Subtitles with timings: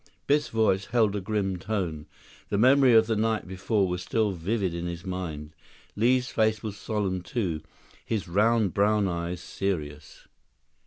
[0.25, 2.07] Biff's voice held a grim tone.
[2.49, 5.53] The memory of the night before was still vivid in his mind.
[5.95, 7.61] Li's face was solemn, too,
[8.03, 10.27] his round brown eyes serious.